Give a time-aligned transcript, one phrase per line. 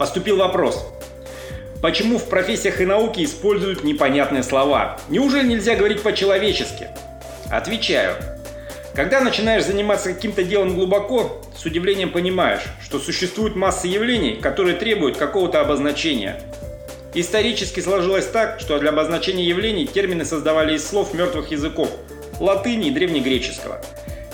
[0.00, 0.82] Поступил вопрос.
[1.82, 4.98] Почему в профессиях и науке используют непонятные слова?
[5.10, 6.88] Неужели нельзя говорить по-человечески?
[7.50, 8.16] Отвечаю.
[8.94, 15.16] Когда начинаешь заниматься каким-то делом глубоко, с удивлением понимаешь, что существует масса явлений, которые требуют
[15.16, 16.42] какого-то обозначения.
[17.14, 21.90] Исторически сложилось так, что для обозначения явлений термины создавали из слов мертвых языков–
[22.40, 23.80] латыни и древнегреческого–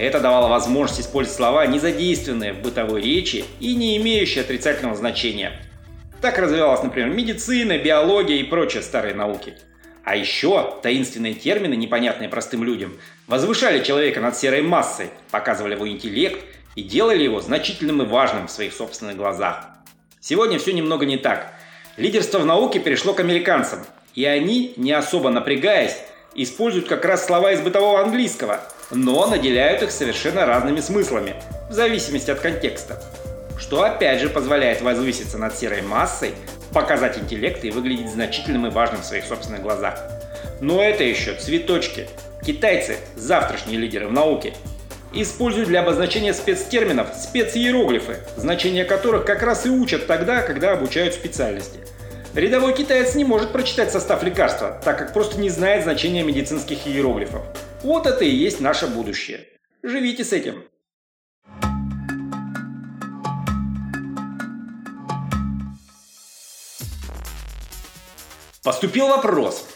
[0.00, 5.52] это давало возможность использовать слова, не задействованные в бытовой речи и не имеющие отрицательного значения.
[6.22, 9.56] Так развивалась, например, медицина, биология и прочие старые науки.
[10.04, 12.92] А еще таинственные термины, непонятные простым людям,
[13.26, 16.42] возвышали человека над серой массой, показывали его интеллект
[16.74, 19.66] и делали его значительным и важным в своих собственных глазах.
[20.20, 21.52] Сегодня все немного не так.
[21.96, 23.80] Лидерство в науке перешло к американцам,
[24.14, 25.96] и они, не особо напрягаясь,
[26.34, 31.34] используют как раз слова из бытового английского– но наделяют их совершенно разными смыслами,
[31.68, 33.02] в зависимости от контекста.
[33.58, 36.32] Что опять же позволяет возвыситься над серой массой,
[36.72, 40.00] показать интеллект и выглядеть значительным и важным в своих собственных глазах.
[40.60, 42.08] Но это еще цветочки.
[42.44, 44.54] Китайцы– завтрашние лидеры в науке.
[45.12, 51.80] Используют для обозначения спецтерминов специероглифы, значения которых как раз и учат тогда, когда обучают специальности.
[52.34, 57.42] Рядовой китаец не может прочитать состав лекарства, так как просто не знает значения медицинских иероглифов.
[57.82, 59.48] Вот это и есть наше будущее.
[59.82, 60.64] Живите с этим.
[68.62, 69.66] Поступил вопрос.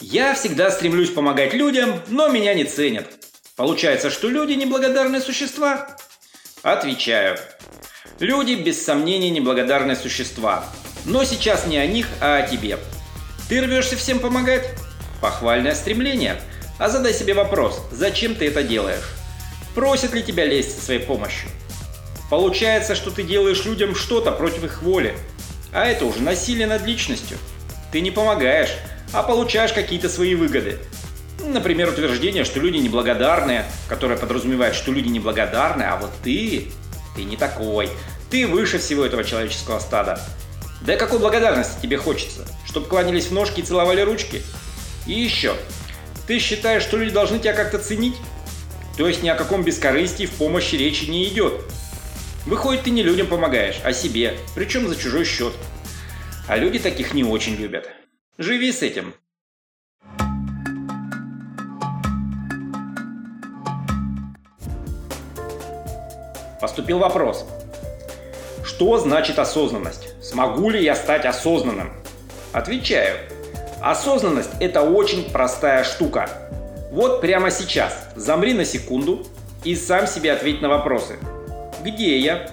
[0.00, 3.06] Я всегда стремлюсь помогать людям, но меня не ценят.
[3.56, 5.96] Получается, что люди неблагодарные существа?
[6.62, 7.38] Отвечаю.
[8.18, 10.64] Люди без сомнения неблагодарные существа.
[11.04, 12.78] Но сейчас не о них, а о тебе.
[13.48, 14.68] Ты рвешься всем помогать?
[15.20, 16.40] Похвальное стремление–
[16.80, 19.04] а задай себе вопрос, зачем ты это делаешь?
[19.74, 21.50] Просят ли тебя лезть со своей помощью?
[22.30, 25.14] Получается, что ты делаешь людям что-то против их воли,
[25.74, 27.36] а это уже насилие над личностью.
[27.92, 28.70] Ты не помогаешь,
[29.12, 30.78] а получаешь какие-то свои выгоды.
[31.44, 36.70] Например, утверждение, что люди неблагодарные, которое подразумевает, что люди неблагодарны, а вот ты,
[37.16, 37.88] ты не такой.
[38.30, 40.20] Ты выше всего этого человеческого стада.
[40.82, 42.46] Да какой благодарности тебе хочется?
[42.64, 44.42] Чтобы кланялись в ножки и целовали ручки?
[45.06, 45.54] И еще,
[46.26, 48.16] ты считаешь, что люди должны тебя как-то ценить?
[48.96, 51.64] То есть ни о каком бескорыстии в помощи речи не идет.
[52.46, 55.52] Выходит, ты не людям помогаешь, а себе, причем за чужой счет.
[56.50, 57.88] А люди таких не очень любят.
[58.36, 59.14] Живи с этим.
[66.60, 67.46] Поступил вопрос.
[68.64, 70.20] Что значит осознанность?
[70.20, 71.92] Смогу ли я стать осознанным?
[72.52, 73.16] Отвечаю.
[73.80, 76.28] Осознанность– это очень простая штука.
[76.90, 79.24] Вот прямо сейчас замри на секунду
[79.62, 81.16] и сам себе ответь на вопросы.
[81.84, 82.50] Где я?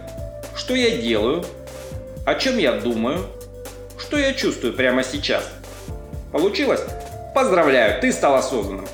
[0.55, 1.43] Что я делаю?
[2.27, 3.25] О чем я думаю?
[4.07, 5.51] Что я чувствую прямо сейчас?
[6.31, 6.79] Получилось?
[7.35, 8.87] Поздравляю, ты стал осознанным.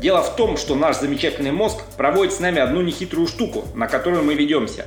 [0.00, 4.24] Дело в том, что наш замечательный мозг проводит с нами одну нехитрую штуку, на которую
[4.24, 4.86] мы ведемся.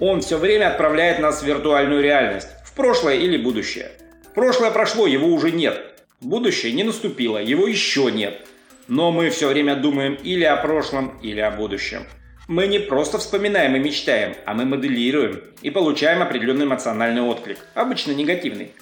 [0.00, 3.90] Он все время отправляет нас в виртуальную реальность, в прошлое или будущее.
[4.34, 5.78] Прошлое прошло, его уже нет.
[6.22, 8.46] Будущее не наступило, его еще нет.
[8.86, 12.06] Но мы все время думаем или о прошлом, или о будущем.
[12.46, 18.12] Мы не просто вспоминаем и мечтаем, а мы моделируем и получаем определенный эмоциональный отклик, обычно
[18.12, 18.72] негативный.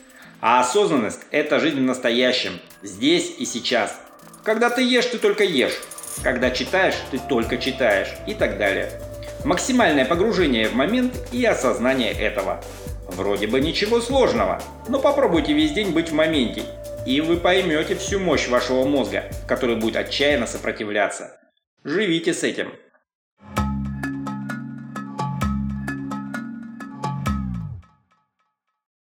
[0.41, 3.99] А осознанность– это жизнь в настоящем, здесь и сейчас.
[4.45, 5.79] Когда ты ешь, ты только ешь.
[6.23, 8.91] Когда читаешь, ты только читаешь и так далее.
[9.45, 12.63] Максимальное погружение в момент и осознание этого.
[13.09, 16.65] Вроде бы ничего сложного, но попробуйте весь день быть в моменте
[17.07, 21.39] и вы поймете всю мощь вашего мозга, который будет отчаянно сопротивляться.
[21.85, 22.73] Живите с этим.